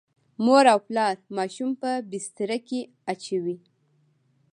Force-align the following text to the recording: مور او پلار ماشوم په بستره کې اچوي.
مور 0.43 0.65
او 0.73 0.79
پلار 0.87 1.15
ماشوم 1.37 1.69
په 1.81 1.91
بستره 2.11 2.57
کې 2.67 2.79
اچوي. 3.11 3.57